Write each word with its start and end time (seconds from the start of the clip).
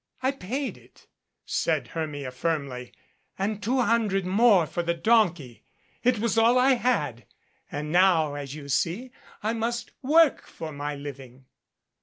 "I 0.23 0.31
paid 0.31 0.79
it," 0.79 1.05
said 1.45 1.89
Hermia, 1.89 2.31
firmly, 2.31 2.91
"and 3.37 3.61
two 3.61 3.81
hundred 3.81 4.25
more 4.25 4.65
for 4.65 4.81
the 4.81 4.95
donkey. 4.95 5.63
It 6.03 6.17
was 6.17 6.39
all 6.39 6.57
I 6.57 6.71
had. 6.73 7.27
And 7.71 7.91
now, 7.91 8.33
as 8.33 8.55
you 8.55 8.67
see, 8.67 9.11
I 9.43 9.53
must 9.53 9.91
work 10.01 10.47
for 10.47 10.71
my 10.71 10.95
living." 10.95 11.45